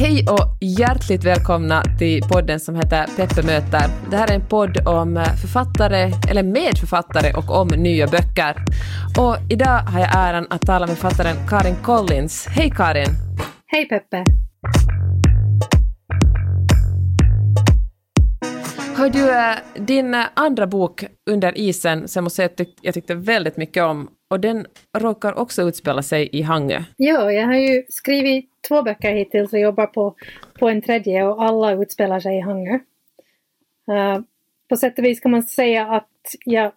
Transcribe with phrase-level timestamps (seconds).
[0.00, 4.10] Hej och hjärtligt välkomna till podden som heter Peppe möter.
[4.10, 8.56] Det här är en podd om författare, eller medförfattare och om nya böcker.
[9.18, 12.46] Och idag har jag äran att tala med författaren Karin Collins.
[12.46, 13.08] Hej Karin!
[13.66, 14.24] Hej Peppe!
[18.96, 23.14] Hör du, eh, din andra bok Under isen, som jag måste säga att jag tyckte
[23.14, 24.66] väldigt mycket om, och den
[24.98, 26.82] råkar också utspela sig i Hangö.
[26.96, 30.14] Ja, jag har ju skrivit två böcker hittills och jobbar på,
[30.58, 32.78] på en tredje och alla utspelar sig i Hangö.
[33.90, 34.20] Uh, eh,
[34.68, 36.72] på sätt och vis kan man säga att jag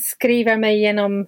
[0.00, 1.26] skriver mig genom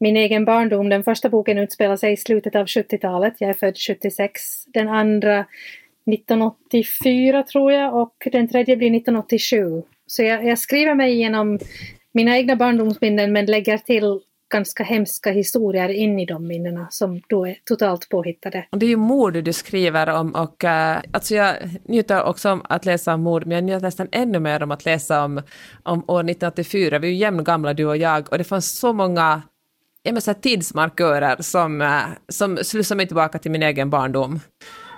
[0.00, 0.88] min egen barndom.
[0.88, 3.34] Den första boken utspelar sig i slutet av 70-talet.
[3.38, 4.64] Jag är född 76.
[4.66, 5.46] Den andra
[6.12, 9.82] 1984 tror jag och den tredje blir 1987.
[10.06, 11.58] Så jag, jag skriver mig igenom
[12.12, 17.46] mina egna barndomsminnen men lägger till ganska hemska historier in i de minnena som då
[17.46, 18.66] är totalt påhittade.
[18.70, 22.84] Det är ju mord du skriver om och uh, alltså jag njuter också om att
[22.84, 25.42] läsa om mord men jag njuter nästan ännu mer om att läsa om,
[25.82, 26.98] om år 1984.
[26.98, 29.42] Vi är ju jämngamla du och jag och det fanns så många
[30.02, 34.40] jag menar, tidsmarkörer som, uh, som slussar mig tillbaka till min egen barndom.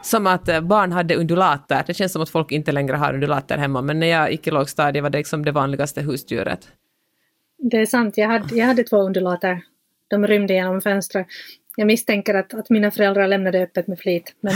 [0.03, 1.85] Som att eh, barn hade undulater.
[1.87, 4.51] Det känns som att folk inte längre har undulater hemma men när jag gick i
[4.51, 6.69] lågstadiet var det liksom det vanligaste husdjuret.
[7.59, 9.63] Det är sant, jag hade, jag hade två undulater.
[10.09, 11.27] De rymde genom fönstret.
[11.77, 14.35] Jag misstänker att, att mina föräldrar lämnade öppet med flit.
[14.41, 14.55] Men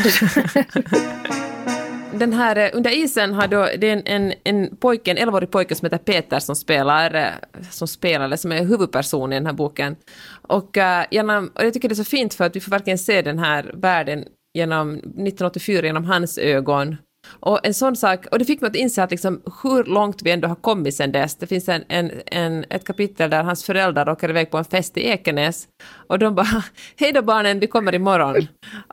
[2.19, 5.51] den här eh, Under isen har då, det är en, en, en pojke, en 11-årig
[5.51, 9.47] pojke som heter Peter som spelar, eh, som spelar, eller som är huvudperson i den
[9.47, 9.97] här boken.
[10.43, 12.99] Och, uh, genom, och jag tycker det är så fint för att vi får verkligen
[12.99, 18.45] se den här världen genom 1984 genom hans ögon och en sån sak, och det
[18.45, 21.37] fick mig att inse att liksom hur långt vi ändå har kommit sen dess.
[21.37, 24.97] Det finns en, en, en, ett kapitel där hans föräldrar åker iväg på en fest
[24.97, 25.69] i Ekenäs
[26.07, 26.47] och de bara
[26.97, 28.47] ”Hej då barnen, vi kommer imorgon”.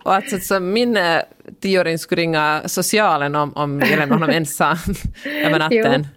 [0.04, 1.22] Och att alltså, min äh,
[1.60, 4.78] tioåring skulle ringa socialen om, om jag lämnar honom ensam
[5.46, 6.08] över natten.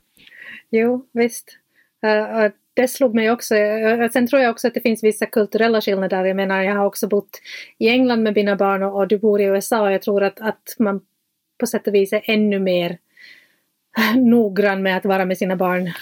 [0.70, 1.58] Jo, jo visst.
[2.06, 3.55] Uh, det slog mig också.
[4.12, 6.24] Sen tror jag också att det finns vissa kulturella skillnader.
[6.24, 7.40] Jag menar, jag har också bott
[7.79, 9.83] i England med mina barn och, och du bor i USA.
[9.83, 11.00] och Jag tror att, att man
[11.58, 12.98] på sätt och vis är ännu mer
[14.17, 15.92] noggrann med att vara med sina barn,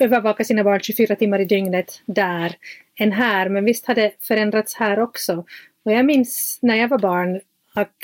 [0.00, 2.56] övervaka sina barn 24 timmar i dygnet där
[2.98, 3.48] än här.
[3.48, 5.44] Men visst har det förändrats här också.
[5.84, 7.40] Och jag minns när jag var barn
[7.74, 7.96] att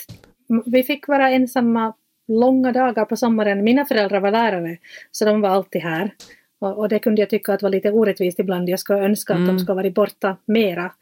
[0.67, 1.95] vi fick vara ensamma
[2.29, 3.65] långa dagar på sommaren.
[3.65, 4.77] Mina föräldrar var lärare
[5.11, 6.15] så de var alltid här.
[6.59, 8.69] Och, och det kunde jag tycka att var lite orättvist ibland.
[8.69, 9.43] Jag skulle önska mm.
[9.43, 9.59] att de mm.
[9.59, 10.93] skulle varit borta mera.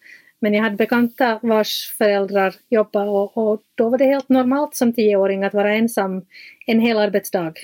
[0.43, 4.93] Men jag hade bekanta vars föräldrar jobbade och, och, då var det helt normalt som
[4.93, 6.25] tioåring att vara ensam
[6.67, 7.55] en hel arbetsdag.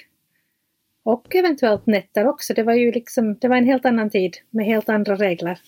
[1.05, 2.55] Och eventuellt nätter också.
[2.55, 5.59] Det var ju liksom, det var en helt annan tid med helt andra regler.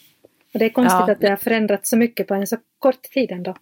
[0.52, 1.12] Och det är konstigt ja.
[1.12, 3.54] att det har förändrats så mycket på en så kort tid ändå.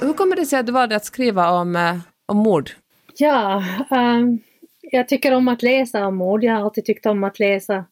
[0.00, 2.70] Hur kommer det sig att du valde att skriva om, eh, om mord?
[3.16, 4.38] Ja, um,
[4.80, 6.44] jag tycker om att läsa om mord.
[6.44, 7.84] Jag har alltid tyckt om att läsa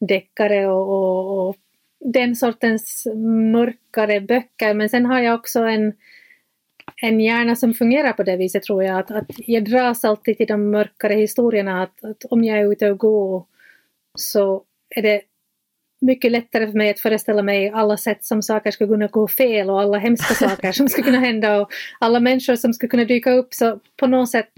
[0.00, 1.56] deckare och, och, och
[2.00, 3.06] den sortens
[3.52, 4.74] mörkare böcker.
[4.74, 5.92] Men sen har jag också en,
[7.02, 8.98] en hjärna som fungerar på det viset tror jag.
[8.98, 11.82] Att, att jag dras alltid till de mörkare historierna.
[11.82, 13.44] Att, att om jag är ute och går
[14.18, 14.64] så
[14.96, 15.22] är det
[16.02, 19.70] mycket lättare för mig att föreställa mig alla sätt som saker skulle kunna gå fel
[19.70, 23.32] och alla hemska saker som skulle kunna hända och alla människor som skulle kunna dyka
[23.32, 23.54] upp.
[23.54, 24.52] Så på något sätt,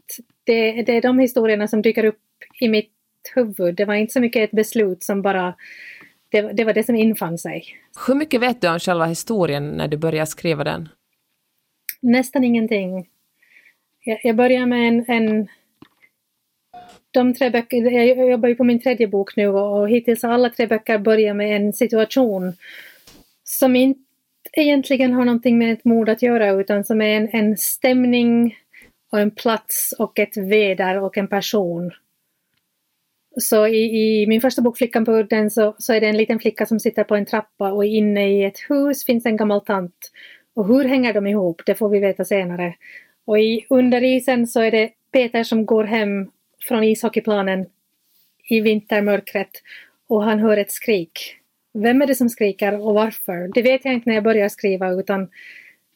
[0.44, 2.20] det, det är de historierna som dyker upp
[2.60, 2.90] i mitt
[3.34, 3.74] huvud.
[3.74, 5.54] Det var inte så mycket ett beslut som bara
[6.28, 7.64] det, det, var det som infann sig.
[8.06, 10.88] Hur mycket vet du om själva historien när du började skriva den?
[12.00, 13.08] Nästan ingenting.
[14.04, 15.48] Jag, jag började med en, en
[17.14, 20.50] de tre böcker, jag jobbar ju på min tredje bok nu och hittills har alla
[20.50, 22.52] tre böcker börjat med en situation
[23.44, 24.00] som inte
[24.52, 28.56] egentligen har någonting med ett mord att göra utan som är en, en stämning
[29.12, 31.90] och en plats och ett väder och en person.
[33.40, 36.38] Så i, i, min första bok Flickan på udden så, så är det en liten
[36.38, 40.10] flicka som sitter på en trappa och inne i ett hus finns en gammal tant.
[40.54, 41.62] Och hur hänger de ihop?
[41.66, 42.74] Det får vi veta senare.
[43.24, 46.30] Och i Under isen så är det Peter som går hem
[46.68, 47.66] från ishockeyplanen
[48.48, 49.50] i vintermörkret
[50.08, 51.36] och han hör ett skrik.
[51.74, 53.50] Vem är det som skriker och varför?
[53.54, 55.28] Det vet jag inte när jag börjar skriva utan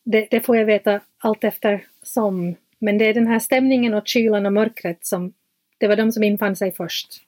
[0.04, 2.54] det, det får jag veta allt eftersom.
[2.78, 5.32] Men det är den här stämningen och kylan och mörkret som
[5.78, 7.22] det var de som infann sig först.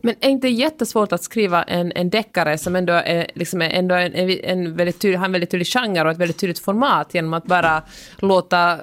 [0.00, 3.94] Men är inte jättesvårt att skriva en, en deckare som ändå är, liksom är ändå
[3.94, 7.34] en, en, väldigt tydlig, har en väldigt tydlig genre och ett väldigt tydligt format genom
[7.34, 7.82] att bara
[8.18, 8.80] låta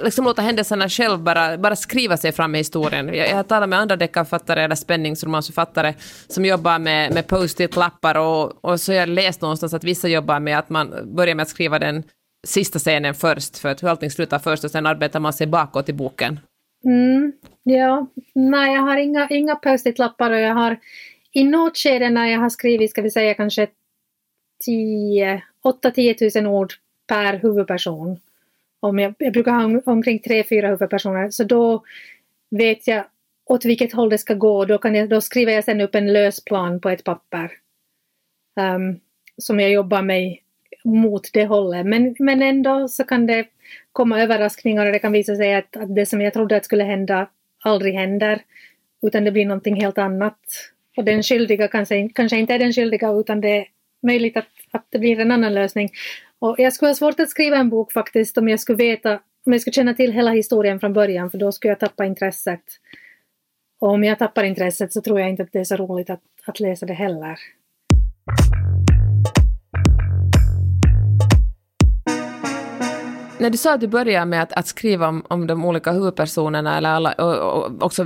[0.00, 3.08] liksom låta händelserna själv bara, bara skriva sig fram i historien.
[3.08, 5.94] Jag, jag har talat med andra deckarförfattare eller spänningsromansförfattare
[6.26, 10.40] som jobbar med, med post-it-lappar och, och så har jag läst någonstans att vissa jobbar
[10.40, 12.02] med att man börjar med att skriva den
[12.46, 15.88] sista scenen först, för att hur allting slutar först och sen arbetar man sig bakåt
[15.88, 16.40] i boken.
[16.84, 20.76] Mm, ja, nej jag har inga, inga post-it-lappar och jag har
[21.32, 23.66] i något skede när jag har skrivit, ska vi säga kanske
[24.66, 26.72] 8-10 000 ord
[27.08, 28.18] per huvudperson.
[28.86, 31.82] Om jag, jag brukar ha omkring 3-4 huvudpersoner, så då
[32.50, 33.04] vet jag
[33.46, 34.64] åt vilket håll det ska gå.
[34.64, 37.50] Då, kan jag, då skriver jag sen upp en lös plan på ett papper.
[38.60, 39.00] Um,
[39.38, 40.42] som jag jobbar mig
[40.84, 41.86] mot det hållet.
[41.86, 43.46] Men, men ändå så kan det
[43.92, 46.84] komma överraskningar och det kan visa sig att, att det som jag trodde att skulle
[46.84, 47.28] hända
[47.64, 48.42] aldrig händer.
[49.02, 50.38] Utan det blir någonting helt annat.
[50.96, 53.66] Och den skyldiga kanske, kanske inte är den skyldiga utan det är
[54.02, 55.90] möjligt att, att det blir en annan lösning.
[56.38, 59.12] Och jag skulle ha svårt att skriva en bok faktiskt om jag skulle veta,
[59.46, 62.62] om jag skulle känna till hela historien från början för då skulle jag tappa intresset.
[63.78, 66.22] Och om jag tappar intresset så tror jag inte att det är så roligt att,
[66.44, 67.38] att läsa det heller.
[73.38, 76.76] När du sa att du började med att, att skriva om, om de olika huvudpersonerna
[76.76, 78.04] eller alla, och, och också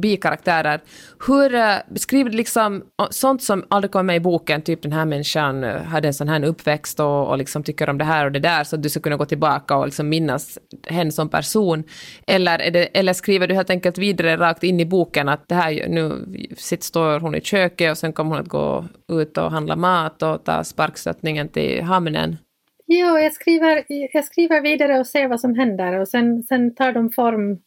[0.00, 0.80] bikaraktärer,
[1.26, 5.04] hur eh, beskriver du liksom sånt som aldrig kommer med i boken, typ den här
[5.04, 8.32] människan eh, hade en sån här uppväxt och, och liksom tycker om det här och
[8.32, 11.84] det där, så att du ska kunna gå tillbaka och liksom minnas henne som person?
[12.26, 15.88] Eller, det, eller skriver du helt enkelt vidare rakt in i boken att det här,
[15.88, 16.24] nu
[16.56, 20.22] sitter, står hon i köket och sen kommer hon att gå ut och handla mat
[20.22, 22.36] och ta sparkstöttningen till hamnen?
[22.98, 26.92] Ja, jag skriver, jag skriver vidare och ser vad som händer och sen, sen tar
[26.92, 27.62] de form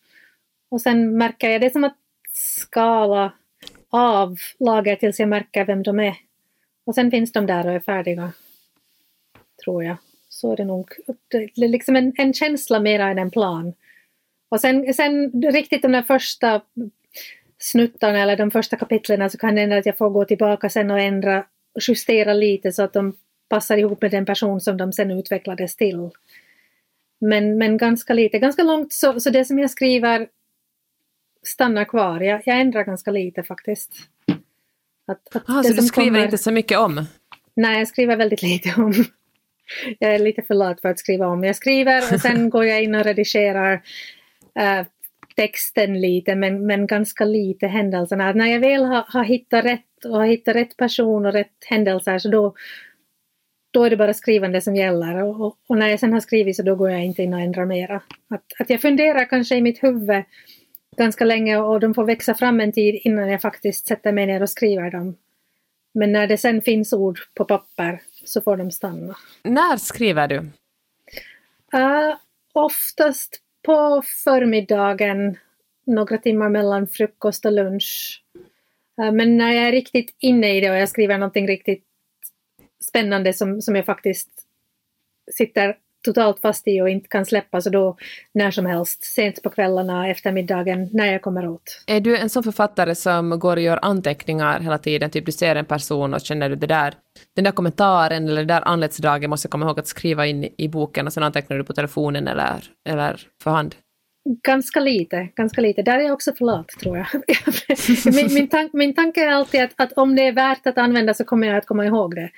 [0.70, 1.98] och sen märker jag, det är som att
[2.34, 3.34] skala
[3.90, 6.16] av lager tills jag märker vem de är.
[6.86, 8.34] Och sen finns de där och är färdiga.
[9.64, 9.98] Tror jag.
[10.30, 10.90] Så är det nog.
[11.28, 13.74] Det är liksom en, en känsla mera än en plan.
[14.50, 16.62] Och sen, sen riktigt de där första
[17.58, 20.92] snuttarna eller de första kapitlen så kan det hända att jag får gå tillbaka sen
[20.92, 21.40] och ändra
[21.76, 23.16] och justera lite så att de
[23.50, 26.10] passar ihop med den person som de sen utvecklades till.
[27.22, 30.28] Men, men ganska lite, ganska långt så, så det som jag skriver
[31.48, 32.22] stannar kvar.
[32.22, 33.92] Jag, jag ändrar ganska lite faktiskt.
[35.08, 36.26] Att, att ah, så du skriver kommer...
[36.26, 37.06] inte så mycket om?
[37.56, 38.94] Nej, jag skriver väldigt lite om.
[40.00, 41.44] Jag är lite för lat för att skriva om.
[41.44, 43.82] Jag skriver och sen går jag in och redigerar
[44.60, 44.86] äh,
[45.36, 48.32] texten lite men, men ganska lite händelserna.
[48.32, 52.20] När jag väl har, har hittat rätt och har hittat rätt person och rätt händelser
[52.20, 52.56] så då,
[53.76, 56.64] då är det bara skrivande som gäller och, och, när jag sen har skrivit så
[56.64, 57.96] då går jag inte in och ändrar mera.
[58.30, 60.24] Att, att jag funderar kanske i mitt huvud
[60.98, 64.42] ganska länge och de får växa fram en tid innan jag faktiskt sätter mig ner
[64.42, 65.16] och skriver dem.
[65.94, 69.16] Men när det sen finns ord på papper så får de stanna.
[69.44, 70.38] När skriver du?
[70.38, 72.16] Uh,
[72.54, 75.38] oftast på förmiddagen,
[75.86, 78.24] några timmar mellan frukost och lunch.
[79.02, 81.84] Uh, men när jag är riktigt inne i det och jag skriver någonting riktigt
[82.84, 84.30] spännande som, som jag faktiskt
[85.32, 85.76] sitter
[86.06, 87.98] totalt fast i och inte kan släppa så då
[88.34, 91.84] när som helst, sent på kvällarna, eftermiddagen, när jag kommer åt.
[91.88, 95.56] Är du en sån författare som går och gör anteckningar hela tiden, typ du ser
[95.56, 96.94] en person och känner du det där,
[97.36, 100.68] den där kommentaren eller det där anletsdraget måste jag komma ihåg att skriva in i
[100.68, 103.76] boken och sen antecknar du på telefonen eller, eller för hand?
[104.44, 105.82] Ganska lite, ganska lite.
[105.82, 107.08] Där är jag också för lat tror jag.
[108.16, 111.14] min, min, tank, min tanke är alltid att, att om det är värt att använda
[111.14, 112.30] så kommer jag att komma ihåg det.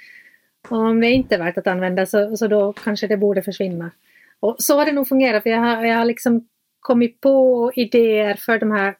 [0.69, 3.91] Och om det inte är värt att använda så, så då kanske det borde försvinna.
[4.39, 6.47] Och så har det nog fungerat för jag har, jag har liksom
[6.79, 8.95] kommit på idéer för de här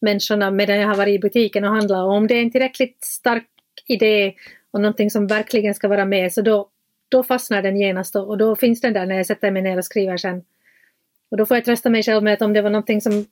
[0.00, 2.04] människorna medan jag har varit i butiken och handlat.
[2.04, 3.46] Och om det är en tillräckligt stark
[3.86, 4.34] idé
[4.70, 6.68] och någonting som verkligen ska vara med så då,
[7.08, 9.84] då fastnar den genast och då finns den där när jag sätter mig ner och
[9.84, 10.42] skriver sen.
[11.30, 13.26] Och då får jag trösta mig själv med att om det var någonting som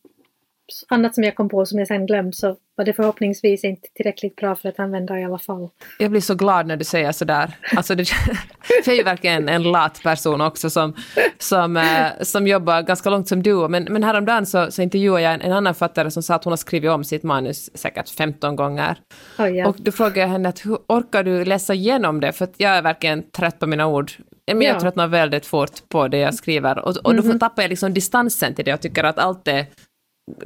[0.89, 4.37] annat som jag kom på som jag sen glömt så var det förhoppningsvis inte tillräckligt
[4.37, 5.69] bra för att använda i alla fall.
[5.99, 7.57] Jag blir så glad när du säger sådär.
[7.77, 8.09] Alltså det,
[8.85, 10.95] jag är ju verkligen en lat person också som,
[11.39, 13.69] som, eh, som jobbar ganska långt som du.
[13.69, 16.53] Men, men häromdagen så, så intervjuade jag en, en annan författare som sa att hon
[16.53, 18.99] har skrivit om sitt manus säkert 15 gånger.
[19.39, 19.69] Oh, ja.
[19.69, 22.33] Och då frågade jag henne att hur orkar du läsa igenom det?
[22.33, 24.13] För jag är verkligen trött på mina ord.
[24.47, 24.81] Men jag ja.
[24.81, 26.79] tröttnar väldigt fort på det jag skriver.
[26.79, 27.39] Och, och då mm -hmm.
[27.39, 29.67] tappar jag liksom distansen till det och tycker att allt är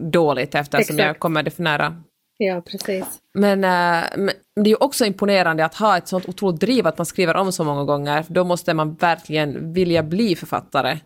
[0.00, 0.98] dåligt eftersom Exakt.
[0.98, 2.02] jag kommer det för nära.
[2.36, 3.04] Ja, precis.
[3.34, 6.98] Men, äh, men det är ju också imponerande att ha ett sånt otroligt driv att
[6.98, 8.24] man skriver om så många gånger.
[8.28, 10.98] Då måste man verkligen vilja bli författare.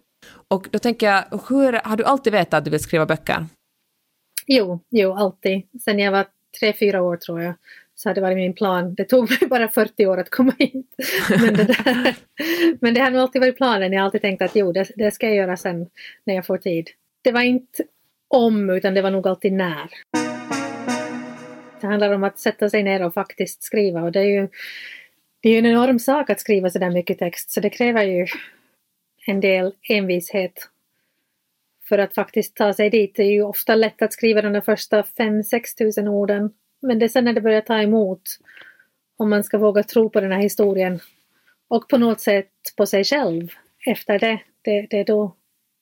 [0.48, 3.46] Och då tänker jag, hur, har du alltid vetat att du vill skriva böcker?
[4.46, 5.62] Jo, jo, alltid.
[5.84, 6.26] Sen jag var
[6.60, 7.54] tre, fyra år tror jag.
[7.94, 8.94] så hade det varit min plan.
[8.94, 10.94] Det tog mig bara 40 år att komma hit.
[11.30, 12.16] Men det, där,
[12.80, 13.92] men det har nog alltid varit planen.
[13.92, 15.86] Jag har alltid tänkt att jo, det, det ska jag göra sen
[16.24, 16.90] när jag får tid.
[17.24, 17.84] Det var inte
[18.28, 19.90] om, utan det var nog alltid när.
[21.80, 24.48] Det handlar om att sätta sig ner och faktiskt skriva och det är ju
[25.40, 28.26] det är en enorm sak att skriva så där mycket text så det kräver ju
[29.26, 30.68] en del envishet
[31.88, 33.14] för att faktiskt ta sig dit.
[33.14, 35.42] Det är ju ofta lätt att skriva de första 5-6
[35.78, 36.50] tusen orden
[36.82, 38.22] men det är sen när det börjar ta emot
[39.16, 41.00] om man ska våga tro på den här historien
[41.68, 43.52] och på något sätt på sig själv
[43.86, 45.36] efter det, det, det är då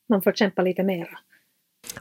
[0.08, 1.18] man får kämpa lite mera.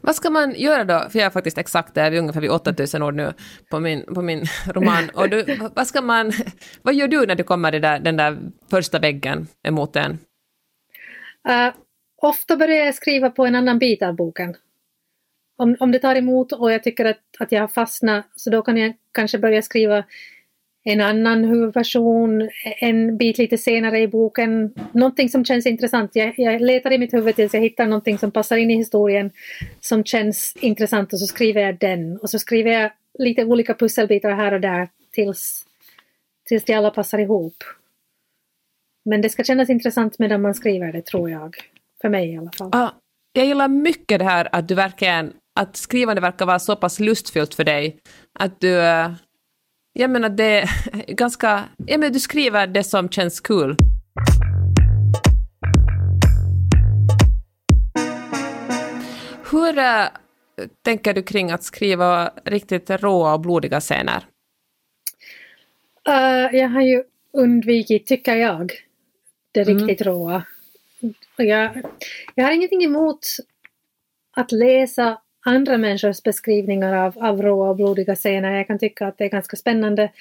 [0.02, 1.10] Vad ska man göra då?
[1.10, 3.34] För jag är faktiskt exakt där, vi är ungefär vid 8000 ord nu
[3.70, 5.10] på min, på min roman.
[5.14, 6.32] Och du, vad, ska man,
[6.82, 8.38] vad gör du när du kommer där, den där
[8.70, 10.12] första väggen emot en?
[11.50, 11.74] Uh,
[12.22, 14.56] ofta börjar jag skriva på en annan bit av boken.
[15.58, 18.62] Om, om det tar emot och jag tycker att, att jag har fastnat så då
[18.62, 20.04] kan jag kanske börja skriva
[20.84, 22.50] en annan huvudperson
[22.80, 24.74] en bit lite senare i boken.
[24.92, 26.12] Någonting som känns intressant.
[26.14, 29.32] Jag, jag letar i mitt huvud tills jag hittar någonting som passar in i historien
[29.80, 32.18] som känns intressant och så skriver jag den.
[32.18, 35.66] Och så skriver jag lite olika pusselbitar här och där tills,
[36.46, 37.64] tills de alla passar ihop.
[39.06, 41.56] Men det ska kännas intressant medan man skriver det, tror jag.
[42.02, 42.70] För mig i alla fall.
[42.72, 42.90] Ah,
[43.34, 47.56] jag gillar mycket det här att du verkligen, att skrivande verkar vara så pass lustfyllt
[47.56, 48.00] för dig.
[48.40, 49.12] Att du eh,
[49.94, 50.70] jag menar det är
[51.08, 51.64] ganska...
[51.86, 53.76] Jag menar, du skriver det som känns kul.
[59.52, 60.06] Hur äh,
[60.82, 64.26] tänker du kring att skriva riktigt råa och blodiga scener?
[66.10, 68.72] Uh, jag har ju undvikit, tycker jag,
[69.52, 69.78] det mm.
[69.78, 70.44] riktigt råa.
[71.38, 71.86] Jag,
[72.36, 73.20] jag har ingenting emot
[74.32, 78.52] att läsa andra människors beskrivningar av, av råa och blodiga scener.
[78.52, 80.12] Jag kan tycka att det är ganska spännande.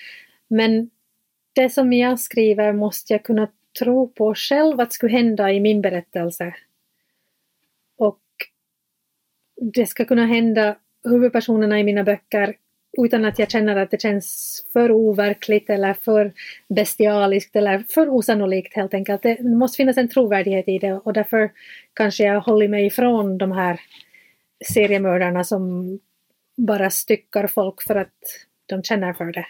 [0.49, 0.91] Men
[1.53, 3.49] det som jag skriver måste jag kunna
[3.79, 6.55] tro på själv att skulle hända i min berättelse.
[7.97, 8.21] Och
[9.57, 12.55] det ska kunna hända huvudpersonerna i mina böcker
[12.99, 16.33] utan att jag känner att det känns för overkligt eller för
[16.69, 19.23] bestialiskt eller för osannolikt helt enkelt.
[19.23, 21.51] Det måste finnas en trovärdighet i det och därför
[21.95, 23.81] kanske jag håller mig ifrån de här
[24.65, 25.99] seriemördarna som
[26.57, 29.47] bara styckar folk för att de känner för det.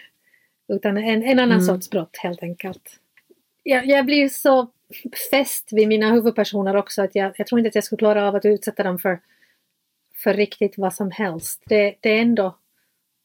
[0.67, 1.61] Utan en, en annan mm.
[1.61, 2.99] sorts brott helt enkelt.
[3.63, 4.71] Jag, jag blir så
[5.31, 8.35] fäst vid mina huvudpersoner också att jag, jag tror inte att jag skulle klara av
[8.35, 9.19] att utsätta dem för,
[10.23, 11.63] för riktigt vad som helst.
[11.65, 12.57] Det, det är ändå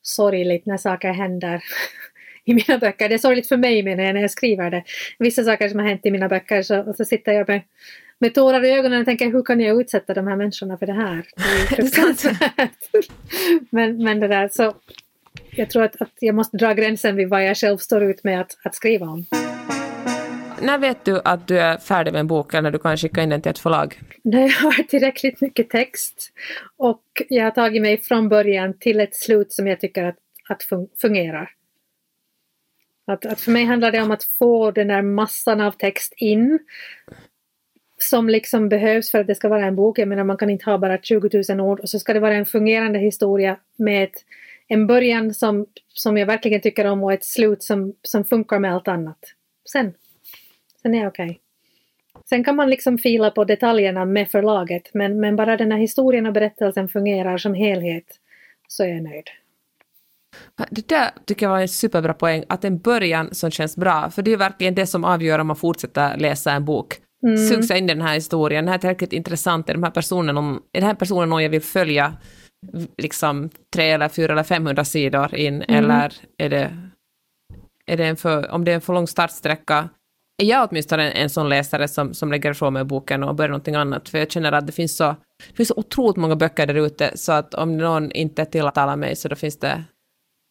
[0.03, 1.63] sorgligt när saker händer
[2.45, 3.09] i mina böcker.
[3.09, 4.85] Det är sorgligt för mig menar jag när jag skriver det.
[5.19, 7.61] Vissa saker som har hänt i mina böcker så, så sitter jag med
[8.19, 10.93] med tårar i ögonen och tänker hur kan jag utsätta de här människorna för det
[10.93, 11.27] här?
[11.77, 12.71] Det
[13.71, 14.75] men, men det där så
[15.51, 18.41] jag tror att, att jag måste dra gränsen vid vad jag själv står ut med
[18.41, 19.25] att, att skriva om.
[20.63, 23.23] När vet du att du är färdig med en bok eller när du kan skicka
[23.23, 24.01] in den till ett förlag?
[24.23, 26.33] När jag har tillräckligt mycket text
[26.77, 30.17] och jag har tagit mig från början till ett slut som jag tycker att,
[30.49, 30.63] att
[31.01, 31.51] fungerar.
[33.07, 36.59] Att, att för mig handlar det om att få den där massan av text in
[37.99, 39.99] som liksom behövs för att det ska vara en bok.
[39.99, 42.35] Jag menar man kan inte ha bara 20 000 ord och så ska det vara
[42.35, 44.25] en fungerande historia med ett,
[44.69, 48.75] en början som, som jag verkligen tycker om och ett slut som, som funkar med
[48.75, 49.19] allt annat.
[49.73, 49.95] Sen,
[50.83, 51.31] sen är jag okej.
[51.31, 51.39] Okay.
[52.29, 56.27] Sen kan man liksom fila på detaljerna med förlaget men, men bara den här historien
[56.27, 58.07] och berättelsen fungerar som helhet
[58.69, 59.31] så är jag nöjd.
[60.71, 64.23] Det där tycker jag var en superbra poäng, att en början som känns bra, för
[64.23, 66.95] det är verkligen det som avgör om man fortsätter läsa en bok.
[67.27, 67.37] Mm.
[67.37, 70.37] Sugs in i den här historien, den här är tillräckligt intressant, är den här personen,
[70.37, 72.17] om, är den här personen någon jag vill följa
[72.99, 75.85] liksom tre eller fyra eller 500 sidor in, mm.
[75.85, 76.77] eller är det,
[77.87, 79.89] är det en för, om det är en för lång startsträcka,
[80.43, 83.49] är jag åtminstone en, en sån läsare som, som lägger ifrån mig boken och börjar
[83.49, 85.17] någonting annat, för jag känner att det finns så,
[85.51, 89.17] det finns så otroligt många böcker där ute, så att om någon inte tilltalar mig
[89.17, 89.85] så då finns det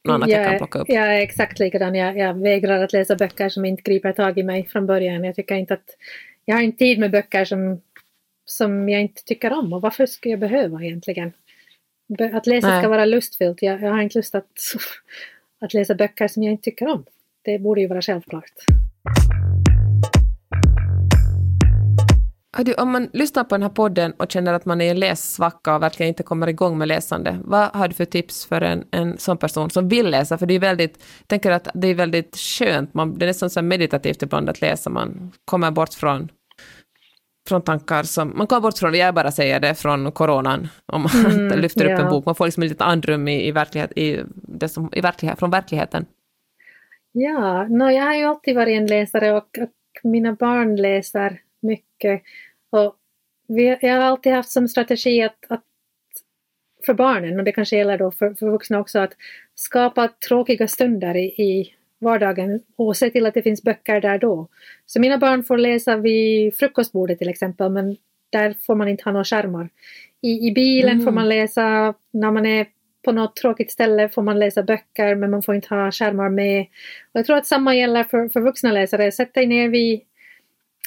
[0.07, 0.89] något annat jag, jag kan plocka upp.
[0.89, 4.43] Jag är exakt likadan, jag, jag vägrar att läsa böcker som inte griper tag i
[4.43, 5.24] mig från början.
[5.24, 5.86] Jag tycker inte att
[6.50, 7.82] jag har inte tid med böcker som,
[8.46, 11.34] som jag inte tycker om och varför skulle jag behöva egentligen?
[12.34, 12.82] Att läsa Nej.
[12.82, 13.62] ska vara lustfyllt.
[13.62, 14.51] Jag, jag har inte lust att,
[15.62, 17.06] att läsa böcker som jag inte tycker om.
[17.42, 18.51] Det borde ju vara självklart.
[22.58, 25.75] Du, om man lyssnar på den här podden och känner att man är en lässvacka
[25.75, 29.18] och verkligen inte kommer igång med läsande, vad har du för tips för en, en
[29.18, 30.38] sån person som vill läsa?
[30.38, 33.50] För det är väldigt, jag tänker att det är väldigt skönt, man, det är nästan
[33.50, 36.30] så meditativt ibland att läsa, man kommer bort från
[37.48, 41.25] från tankar som, man kommer bort från, jag bara säger det, från coronan, om man
[41.25, 42.01] mm, lyfter upp ja.
[42.01, 45.39] en bok, man får liksom lite andrum i, i, verklighet, i, det som, i verklighet,
[45.39, 46.06] från verkligheten.
[47.12, 49.70] Ja, no, jag har ju alltid varit en läsare och, och
[50.04, 52.22] mina barn läser mycket.
[52.70, 52.96] Och
[53.48, 55.63] vi, jag har alltid haft som strategi att, att
[56.86, 59.13] för barnen, och det kanske gäller då för, för vuxna också, att
[59.56, 64.48] skapa tråkiga stunder i, i vardagen och se till att det finns böcker där då.
[64.86, 67.98] Så mina barn får läsa vid frukostbordet till exempel, men
[68.30, 69.70] där får man inte ha några skärmar.
[70.22, 71.06] I, i bilen mm.
[71.06, 72.66] får man läsa, när man är
[73.06, 76.62] på något tråkigt ställe får man läsa böcker men man får inte ha skärmar med.
[77.13, 79.12] Och jag tror att samma gäller för, för vuxna läsare.
[79.12, 80.01] Sätt dig ner vid,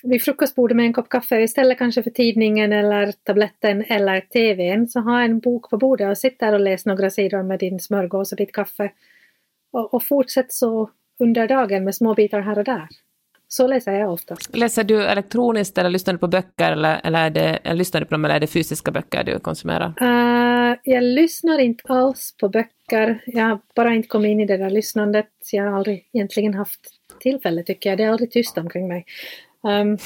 [0.02, 4.88] vid frukostbordet med en kopp kaffe istället kanske för tidningen eller tabletten eller tvn.
[4.88, 7.80] Så ha en bok på bordet och sitt där och läs några sidor med din
[7.80, 8.90] smörgås och ditt kaffe.
[9.72, 12.88] Och, och fortsätt så under dagen med små bitar här och där.
[13.52, 14.56] Så läser jag oftast.
[14.56, 18.06] Läser du elektroniskt eller lyssnar du på böcker eller, eller, är det, eller lyssnar du
[18.06, 19.94] på dem eller är det fysiska böcker du konsumerar?
[20.02, 23.22] Uh, jag lyssnar inte alls på böcker.
[23.26, 25.28] Jag har bara inte kommit in i det där lyssnandet.
[25.52, 26.80] Jag har aldrig egentligen haft
[27.20, 27.98] tillfälle tycker jag.
[27.98, 29.04] Det är aldrig tyst omkring mig.
[29.62, 29.98] Um,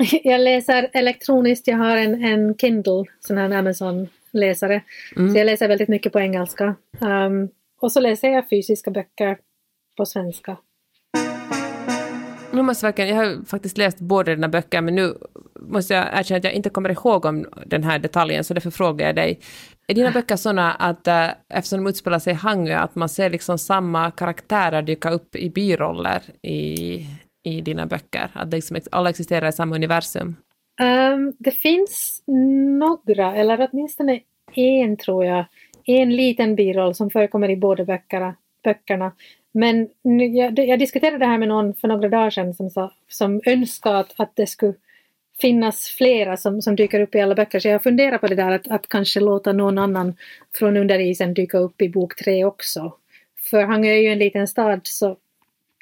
[0.22, 1.66] jag läser elektroniskt.
[1.66, 4.82] Jag har en, en Kindle, sån här Amazon-läsare.
[5.16, 5.32] Mm.
[5.32, 6.74] Så jag läser väldigt mycket på engelska.
[7.00, 7.48] Um,
[7.80, 9.38] och så läser jag fysiska böcker
[9.96, 10.56] på svenska.
[12.52, 15.14] Nu måste jag, jag har faktiskt läst båda dina böcker, men nu
[15.60, 19.06] måste jag erkänna att jag inte kommer ihåg om den här detaljen, så därför frågar
[19.06, 19.40] jag dig.
[19.86, 23.30] Är dina böcker sådana att, äh, eftersom de utspelar sig i Hangö, att man ser
[23.30, 27.00] liksom samma karaktärer dyka upp i biroller i,
[27.42, 28.30] i dina böcker?
[28.32, 30.36] Att liksom, alla existerar i samma universum?
[30.82, 32.22] Um, det finns
[32.78, 34.20] några, eller åtminstone
[34.54, 35.44] en tror jag,
[35.86, 38.34] en liten biroll som förekommer i båda böckerna.
[38.64, 39.12] böckerna.
[39.56, 39.88] Men
[40.34, 43.98] jag, jag, diskuterade det här med någon för några dagar sedan som, sa, som önskade
[43.98, 44.74] att, att det skulle
[45.40, 47.60] finnas flera som, som dyker upp i alla böcker.
[47.60, 50.16] Så jag funderar på det där att, att kanske låta någon annan
[50.54, 52.92] från under isen dyka upp i bok tre också.
[53.50, 55.16] För Hangö är ju en liten stad så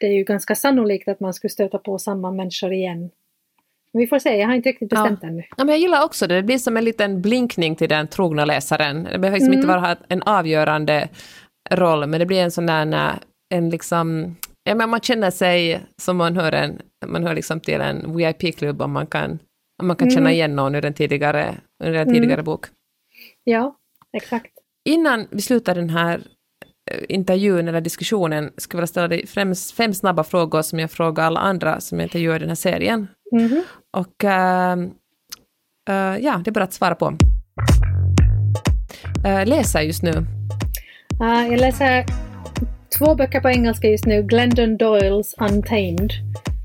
[0.01, 3.11] det är ju ganska sannolikt att man skulle stöta på samma människor igen.
[3.93, 5.29] Men vi får se, jag har inte riktigt bestämt ja.
[5.29, 5.43] ännu.
[5.57, 8.45] Ja, men jag gillar också det, det blir som en liten blinkning till den trogna
[8.45, 9.05] läsaren.
[9.05, 9.59] Det behöver liksom mm.
[9.59, 11.09] inte vara en avgörande
[11.71, 13.19] roll, men det blir en sån där
[13.53, 17.81] en liksom, ja men man känner sig som man hör en, man hör liksom till
[17.81, 19.39] en VIP-klubb om man kan,
[19.83, 20.15] om man kan mm.
[20.15, 22.45] känna igen någon ur en tidigare, ur en tidigare mm.
[22.45, 22.67] bok.
[23.45, 23.77] Ja,
[24.17, 24.53] exakt.
[24.85, 26.21] Innan vi slutar den här
[26.91, 30.91] eh, intervjun eller diskussionen skulle jag vilja ställa dig främst fem snabba frågor som jag
[30.91, 33.07] frågar alla andra som jag intervjuar i den här serien.
[33.33, 33.63] Mm.
[33.97, 34.89] Och uh,
[35.91, 37.07] uh, ja, det är bara att svara på.
[39.27, 40.13] Uh, läser just nu?
[41.19, 42.05] jag läser
[42.99, 46.13] två böcker på engelska just nu, Glendon Doyles Untamed,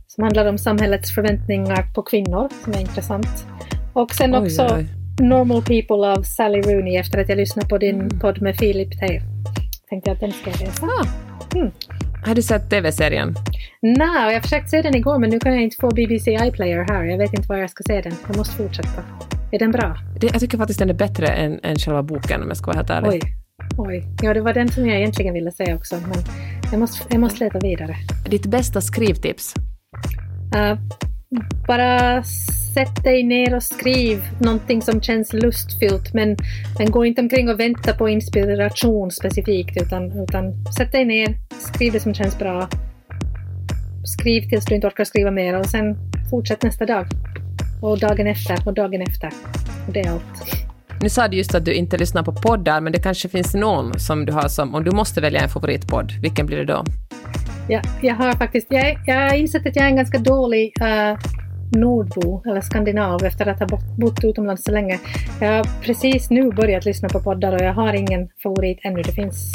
[0.08, 3.46] som handlar om samhällets förväntningar på kvinnor, som är intressant.
[3.94, 4.86] Och sen oj, också oj.
[5.20, 8.20] Normal People av Sally Rooney efter att jag lyssnat på din mm.
[8.20, 9.22] podd med Philip Teir.
[9.90, 10.86] Tänkte jag att den ska jag läsa.
[10.86, 11.06] Ah.
[11.56, 11.72] Mm.
[12.26, 13.36] Har du sett TV-serien?
[13.82, 17.04] Nej, jag försökte se den igår men nu kan jag inte få BBC iPlayer här.
[17.04, 18.14] Jag vet inte var jag ska se den.
[18.28, 19.04] Jag måste fortsätta.
[19.52, 19.98] Är den bra?
[20.20, 22.78] Det, jag tycker faktiskt den är bättre än, än själva boken om jag ska vara
[22.78, 23.22] helt ärlig.
[23.24, 23.37] Oj,
[23.78, 26.24] Oj, ja det var den som jag egentligen ville säga också, men
[26.72, 27.96] jag måste, jag måste leta vidare.
[28.30, 29.54] Ditt bästa skrivtips?
[30.56, 30.80] Uh,
[31.68, 32.24] bara
[32.74, 36.38] sätt dig ner och skriv någonting som känns lustfyllt, men,
[36.80, 41.94] men gå inte omkring och vänta på inspiration specifikt, utan, utan sätt dig ner, skriv
[41.94, 42.70] det som känns bra.
[44.06, 45.98] Skriv tills du inte orkar skriva mer och sen
[46.30, 47.06] fortsätt nästa dag.
[47.82, 49.30] Och dagen efter och dagen efter.
[49.88, 50.67] Och det är allt.
[51.02, 54.00] Nu sa du just att du inte lyssnar på poddar, men det kanske finns någon
[54.00, 56.84] som du har som, om du måste välja en favoritpodd, vilken blir det då?
[57.70, 61.20] Ja, jag har faktiskt, jag, jag har insett att jag är en ganska dålig uh,
[61.80, 65.00] nordbo, eller skandinav, efter att ha bott utomlands så länge.
[65.42, 69.02] Jag har precis nu börjat lyssna på poddar och jag har ingen favorit ännu.
[69.02, 69.54] Det finns,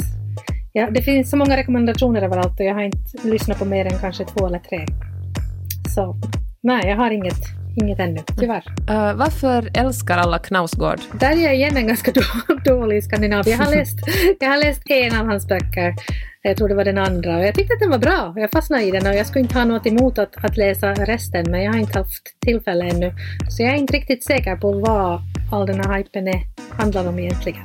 [0.73, 3.99] ja, det finns så många rekommendationer överallt och jag har inte lyssnat på mer än
[3.99, 4.85] kanske två eller tre.
[5.95, 6.15] Så
[6.61, 8.63] nej, jag har inget Inget ännu, tyvärr.
[8.89, 10.99] Uh, varför älskar alla Knausgård?
[11.19, 12.11] Där är jag igen en ganska
[12.65, 13.47] dålig skandinav.
[13.47, 13.99] Jag har, läst,
[14.39, 15.95] jag har läst en av hans böcker.
[16.41, 18.33] Jag tror det var den andra och jag tyckte att den var bra.
[18.35, 21.51] Jag fastnade i den och jag skulle inte ha något emot att, att läsa resten
[21.51, 23.13] men jag har inte haft tillfälle ännu.
[23.49, 27.19] Så jag är inte riktigt säker på vad all den här hypen är, handlar om
[27.19, 27.63] egentligen.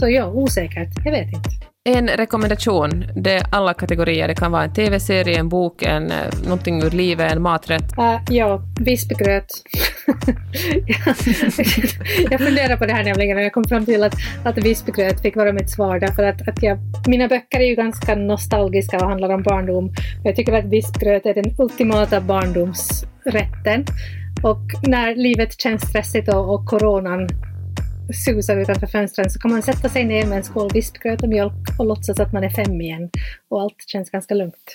[0.00, 0.88] Så ja, osäkert.
[1.04, 1.50] Jag vet inte.
[1.86, 4.28] En rekommendation, det är alla kategorier.
[4.28, 7.98] Det kan vara en TV-serie, en bok, en, eh, någonting ur livet, en maträtt.
[7.98, 9.46] Uh, ja, vispgröt.
[12.30, 15.36] jag funderar på det här nämligen och jag kom fram till att, att vispgröt fick
[15.36, 19.28] vara mitt svar därför att, att jag, mina böcker är ju ganska nostalgiska och handlar
[19.28, 19.92] om barndom.
[20.24, 23.84] Jag tycker att vispgröt är den ultimata barndomsrätten.
[24.42, 27.28] Och när livet känns stressigt och, och coronan
[28.12, 31.78] susar utanför fönstren så kan man sätta sig ner med en skål vispgröt och mjölk
[31.78, 33.10] och låtsas att man är fem igen.
[33.48, 34.74] Och allt känns ganska lugnt.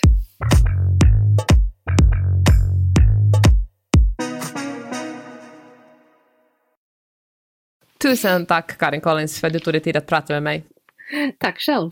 [8.02, 10.64] Tusen tack Karin Collins för att du tog dig tid att prata med mig.
[11.38, 11.90] Tack själv.